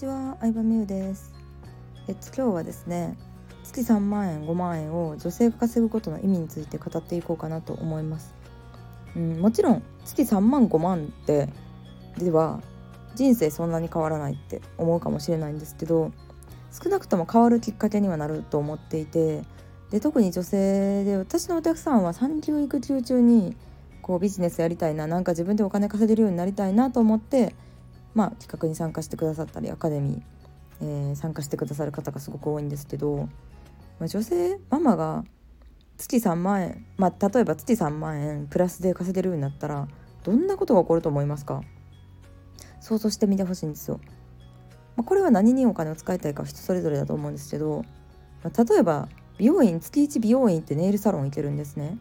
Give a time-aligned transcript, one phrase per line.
[0.00, 1.30] ちは、相葉美優です。
[2.08, 3.18] えっと今日はですね
[3.62, 8.34] 月3万円5万円を女性が稼ぐことの意味について語っていこうかなと思います。
[9.14, 11.50] うんもちろん月3万5万って
[12.16, 12.62] では
[13.14, 16.12] 人生そんなに変わらないって思うかもしれないんですけど
[16.72, 19.42] 少なくとも変わるきっかけにはなると思っていて
[19.90, 23.54] で特に女性で私のお客さんは産休育休中に
[24.00, 27.54] こうビジネスやりたいななんか自分でお金稼げるようになりたいなと思って
[28.14, 30.22] まあ、企画に参加してくださったりアカデミー、
[30.82, 33.28] えー、参加してくださる方がすごく多いんですけど、
[33.98, 35.24] まあ、女性ママが
[35.96, 39.86] 月3万円、まあ、例えば月3万円プラスで稼げるようになったら
[40.24, 41.62] どんなことが起こると思いますか？
[42.80, 44.00] 想像してみてほしいんですよ。
[44.96, 47.84] まあ、これは何にお金を使いたいか人それぞれだと思うんですけど、
[48.42, 49.08] まあ、例えば
[49.38, 51.98] 美容院月1美容院ってネイルサロン行けるんですね。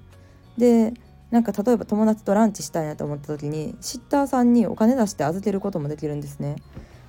[0.57, 0.93] で
[1.31, 6.55] なんか例えば友達とランチしたいなと思った時にシッターさんにお金出して預けることもできるんですね。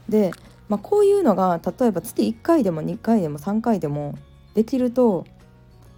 [0.09, 0.31] で、
[0.69, 4.17] まあ、こういうのが例えば月1回でも2回でも3回でも
[4.55, 5.25] できると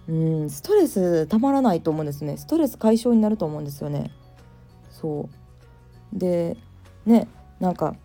[0.07, 4.11] うんストレスたまらないと思うんですねストレス解消になると思うんですよね。
[4.89, 5.29] そ
[6.15, 6.55] うで
[7.05, 7.27] ね
[7.59, 7.95] なんか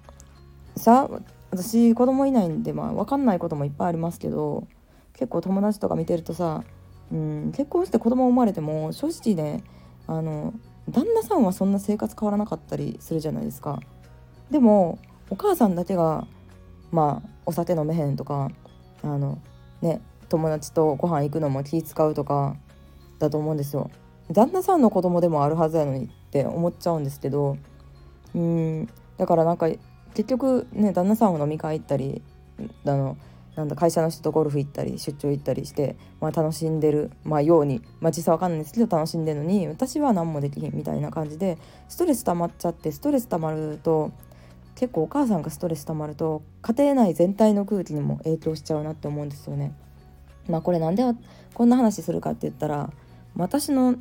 [0.76, 1.08] さ
[1.50, 4.66] 私子供いないんでまあ分かんないこともいっぱいありますけど
[5.12, 6.64] 結構友達とか見てるとさ
[7.12, 9.62] うん結婚して子供生まれても正直ね
[10.08, 10.54] あの
[10.90, 13.78] 旦那さんはそんな生活変わらなかったりするじゃないですか。
[14.50, 14.98] でも
[15.30, 16.26] お母さんだけが
[16.90, 18.50] まあお酒飲めへんとか
[19.02, 19.38] あの
[19.82, 22.56] ね友達とご飯行くのも気使うとか
[23.18, 23.90] だと思うんですよ。
[24.30, 27.56] 旦那さんの子供でもあるはずやのにって思っちゃうんですけど
[28.34, 28.88] うん。
[29.18, 29.68] だからなんか
[30.14, 32.22] 結局ね旦那さんは飲み会行ったり
[32.86, 33.16] あの
[33.58, 44.12] なんだ会社の人とゴルフ行ったり出張行ったりして、まあ、楽しんでる、まあ、ように、まあ、実際わかんないですけど楽しんでるのに私は何もできひんみたいな感じでストレス溜まっちゃってストレス溜まると
[44.76, 49.74] 結構お母さんがストレス溜まると家庭内全体の空気にも影響しちゃうなって思うんですよね。
[50.48, 51.02] まあ、これなんで
[51.52, 52.92] こんな話するかって言ったら
[53.34, 53.96] 私の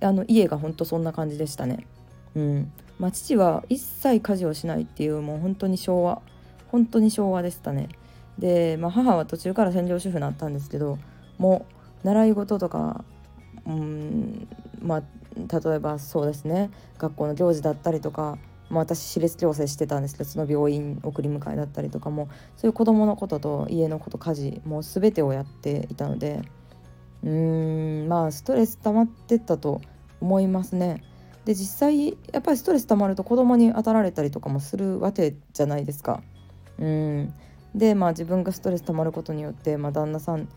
[0.00, 1.86] あの家が本当そんな感じでしたね。
[2.34, 6.20] うんまあ、父は一切家事をしないっていうもう本当に昭和
[6.72, 7.88] 本当に昭和でしたね。
[8.38, 10.98] で、まあ、母は途中から専業主婦になったんですけど
[11.38, 11.66] も
[12.02, 13.04] う習い事とか
[13.66, 14.48] うん
[14.82, 15.02] まあ
[15.36, 18.38] 例えばそうですね学校の行事だったりとか、
[18.70, 26.42] まあ、私私立矯正してたんですけどその病院送り迎えだったりとかもそういう子どものことと家のこと家事もう全てをやっていたので
[27.24, 29.80] うーんまあストレス溜まってったと
[30.20, 31.02] 思いますね。
[31.44, 36.22] で実際やっぱりストレス溜まると子供に当たられたりとかもするわけじゃないですか。
[36.78, 37.34] うん
[37.74, 40.48] でまあ自分がストレス溜まることによって、まあ、旦那さん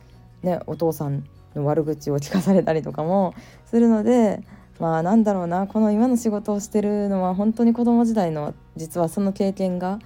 [0.44, 3.34] ねお父さんの悪口を聞かされたりとかも
[3.66, 4.44] するので
[4.80, 10.00] まあなんだろうなこの今の仕事をしてるのは本当に子供時代の実はその経験が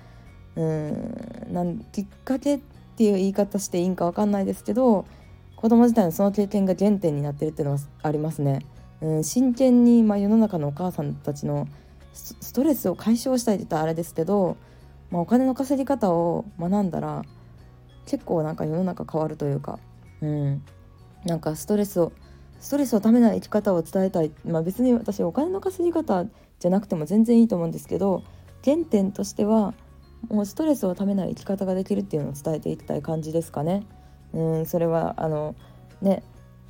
[0.56, 2.60] うんなんきっかけっ
[2.98, 5.06] ていう言い方していいんか分かんないですけど
[5.56, 8.66] 子供時代のその経験が原点になってるっていうのはありますね。
[9.02, 11.68] うん、真剣に、まあ、世の中のお母さんたちの
[12.14, 14.58] ストレスを解消したいって言ったらあれですけど
[15.12, 17.24] まあ、お金の稼ぎ方を学んだら
[18.06, 19.80] 結構なんか世の中変わるというか、
[20.22, 20.64] うん、
[21.26, 22.12] なんかストレスを
[22.60, 26.26] ストレスをためない生き方を伝えたい、まあ、別に私お金の稼ぎ方
[26.60, 28.24] じゃなくても全然いいと思うんですけど
[28.64, 29.74] 原点としては
[30.30, 33.84] もうストレスをためない生き方ができるっていうのを伝えていきたい感じですかね。
[34.34, 35.56] うんそれはあの
[36.02, 36.24] ね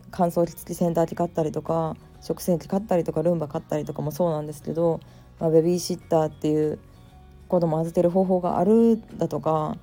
[0.10, 5.00] 乾燥機付き洗濯機買ったりとか食洗機買ったりとかルンバ買ったりとかもそうなんですけど、
[5.40, 6.80] まあ、ベビーシッターっていう
[7.52, 9.76] 子供預ける方法があるだとか、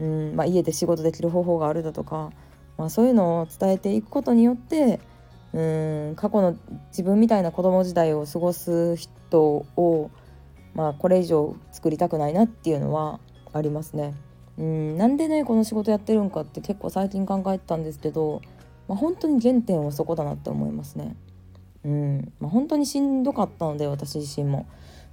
[0.00, 2.32] うんまあ、家で仕事できる方法があるだとか、
[2.76, 4.98] まあ、そういうのを伝えていくことによって
[5.52, 5.62] う
[6.10, 6.56] ん過去の
[6.88, 10.10] 自分みたいな子供時代を過ごす人を、
[10.74, 13.20] まあ、これ以上作りたくないなっていうのは
[13.52, 14.14] ありますね。
[14.58, 18.42] うんなんでねこの仕事やってるんかって結構最近考えてたんですけど、
[18.88, 21.14] まあ、本当に原点はそこだなって思いますね。
[21.84, 24.66] うんまあ、本当にしんどかったので私自身も。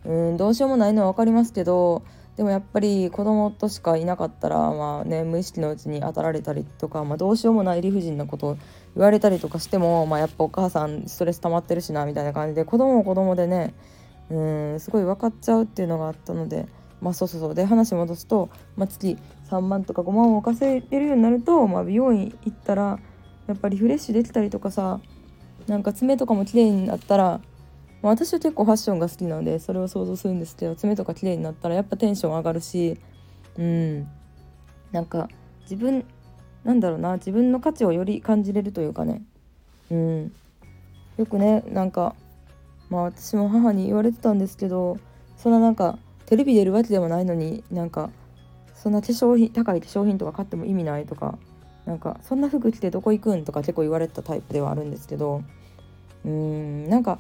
[0.06, 2.04] うんどうしようもないのは分かりますけど
[2.38, 8.58] でもやっぱり子供としかいなかったら、まあね、無意識のうちに当たられたりとか、まあ、どうしようもない理不尽なことを
[8.96, 13.74] 言われたりとかしても、まあ、やっぱお母さんストレス溜まってるしなみたいな感じで子供も子供でね
[14.30, 16.68] うんすごい分かっちゃうっていうのがあったので
[17.02, 17.56] まあそうそうそう。
[17.56, 19.18] で話戻すと、まあ、月
[19.50, 23.00] 3万とか5万を稼いでるようになると、まあ、美容院行ったら
[23.48, 25.02] やっぱりリフレッシュできたりとかさ
[25.68, 27.42] なんか爪とかも綺麗になったら
[28.02, 32.98] まあ、私は結構ファッションが好きなのでそれを想像するんですけど爪とか綺麗になったらやっぱテンション上がるし
[33.58, 34.08] うん。
[34.92, 35.30] なんか
[35.64, 36.06] 自分
[36.64, 39.24] なんだろうな自分の価値をより感じれるというかね。
[39.92, 40.32] うん。
[41.18, 42.16] よくねなんか
[42.90, 44.98] まあ私も母に言われてたんですけど
[45.38, 48.10] そんななんかテレビ出るわけでもないのになんか
[48.74, 51.38] そんな化粧品高い化粧品とか買っても意味ないとか
[51.86, 55.44] なんかそんな服着てどこ行くんとか結構言われたタイプではあるんですけど
[56.24, 56.90] うーん。
[56.90, 57.20] なんか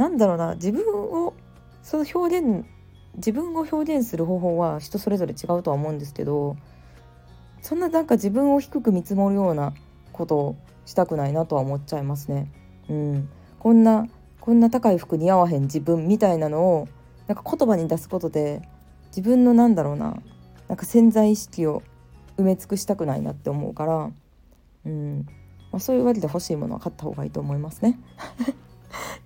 [0.00, 1.34] なんだろうな自分を
[1.82, 2.64] その表現
[3.16, 6.56] 自分を表現する方法は人それぞれ違うとは思うんですけど
[7.60, 9.74] そんななんか自分を低く見積もるような
[10.12, 10.56] ことを
[10.86, 12.50] したくないなとは思っちゃいますね。
[12.88, 14.08] うん、こんな
[14.40, 16.88] こんな高い服似合わへん自分みたいなのを
[17.26, 18.62] なんか言葉に出すことで
[19.08, 20.16] 自分のなんだろうな
[20.68, 21.82] なんか潜在意識を
[22.38, 24.10] 埋め尽くしたくないなって思うから、
[24.86, 25.26] うん
[25.70, 27.98] まあ、そういうわけで欲しいものは買った方がいいと思いますね。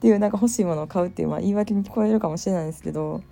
[0.05, 3.23] っていうなんか欲しいものを買うっていう、まあ、言い訳に聞こえるかもしれないですけど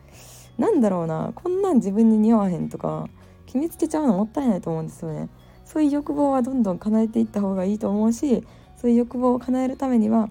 [0.57, 3.11] なんだろうなこんなん自分に似合わへんとか
[3.45, 5.29] 決めつけちゃうのもったいないと思うんですよね。
[5.67, 8.43] そういう欲望はどんどん叶えていった方がいいと思うし
[8.79, 10.31] そういう欲望を叶えるためには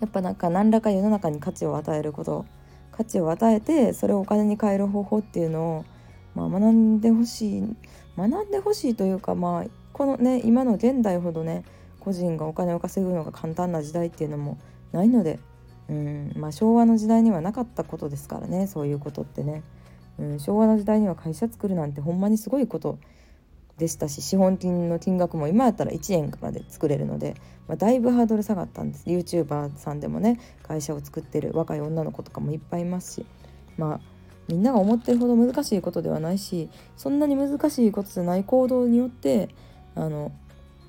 [0.00, 2.46] やっぱなんか何らか世の中に価値を与えること
[2.90, 5.84] 価値を与えてそれをお金に変える方法っていうのを、
[6.34, 7.76] まあ、学んでほしい
[8.16, 11.64] 学んでほしいというかまあこのね今の現代ほどね
[12.00, 14.58] 個人がお金を稼ぐのが簡単な時代っていうのも
[14.92, 15.38] ないので、
[15.88, 19.62] うんまあ、昭和の時代にはなかったことですからねそういうことってね、
[20.18, 22.98] うん、昭和の時代には会社作るなんてほんまにすごいこと
[23.78, 27.34] でしたし資本金の金額も今やったら1円からで作れるので、
[27.68, 29.04] まあ、だいぶハードル下がったんです。
[29.06, 33.26] YouTuber さんでもね会社を作ってる若い女の子とかもいっぱいいますし
[33.76, 34.00] まあ
[34.48, 39.50] みんなが思ってるほど難しいことではないしそんなに難しいことじゃない行動によって
[39.94, 40.32] あの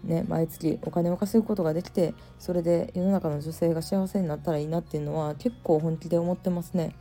[0.08, 6.96] ね、毎月お金を稼ぐことができてそれで世の中の女性が幸せになったらいいなっていうのは結構本気で思ってますね。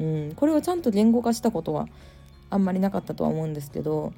[0.00, 1.86] うん、これをちゃんと言語化したことは
[2.50, 4.12] あんまりなかったとは思うんですけど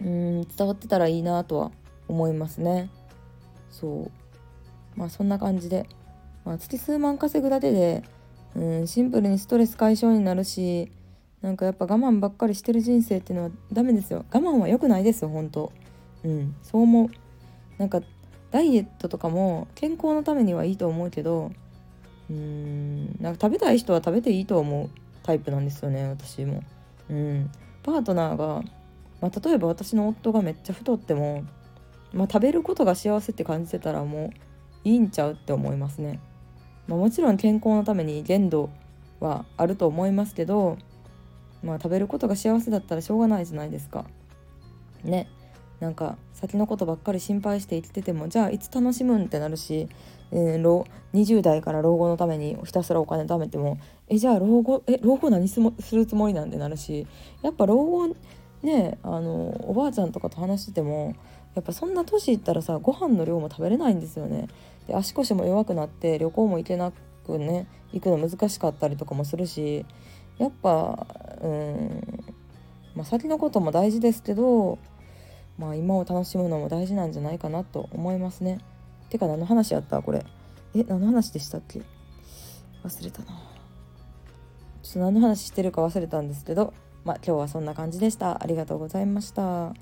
[0.00, 0.42] うん。
[0.42, 1.70] 伝わってたらいいなとは
[2.06, 2.90] 思いますね。
[3.70, 4.10] そ
[4.96, 4.98] う。
[4.98, 5.86] まあそんな感じで、
[6.44, 8.04] まあ、月数万稼ぐだけで
[8.54, 8.86] うん。
[8.86, 10.90] シンプルにストレス解消になるし
[11.40, 14.24] なんかやっぱ我慢ばっかりしてる人生っていうのはダメですよ。
[14.32, 15.72] 我慢は良くないですよ本当。
[16.24, 16.54] うん。
[16.62, 17.08] そう思う。
[17.78, 18.02] なんか
[18.50, 21.52] ダイエットとかも健康のためにはいいと思うけど
[22.30, 24.90] うーんなんか食べたい人は食べていいと思う
[25.22, 26.62] タイプなんですよね私も。
[27.10, 27.50] うん、
[27.82, 28.62] パートナーが、
[29.20, 31.44] まあ、例えば私の夫がめっちゃ太っても、
[32.12, 34.30] まあ、食べることが幸せって感じてたらも
[34.84, 36.20] ういいんちゃうって思いますね。
[36.86, 38.70] まあ、もちろん健康のために限度
[39.20, 40.78] はあると思いますけど、
[41.62, 44.04] まあ、食べることが幸せだったらしょうがないじゃないですか。
[45.04, 45.28] ね。
[45.80, 49.88] なんか先のことばっかり心配して生きててもじゃあいつ楽しむんってなるし、
[50.32, 53.78] えー、老20代から老後のためにひたすらお金貯めても
[54.08, 57.06] えじゃあ老後え老後何すもするつもりなんてなるし
[57.42, 58.08] やっぱ老後
[58.62, 61.14] ねあのおばあちゃんとかと話してても
[61.54, 64.48] やっぱそんな年いったらさご飯の量も食べれないんですよね。
[64.86, 66.92] で足腰も弱くなって旅行も行けな
[67.26, 69.84] くね行くの難しかったりとかもするし
[70.38, 71.06] やっぱ
[71.42, 72.24] うん
[72.94, 74.78] まあ先のことも大事ですけど
[75.58, 78.58] まあ今を楽しむのも大事なんじゃないかなと思いますね。
[79.10, 80.24] てか何の話やったこれ。
[80.74, 81.82] え何の話でしたっけ？
[82.84, 83.26] 忘れたな。
[84.82, 86.72] ちょっと何の話してるか忘れたんですけど
[87.04, 88.42] まあ今日はそんな感じでした。
[88.42, 89.74] ありがとうございました。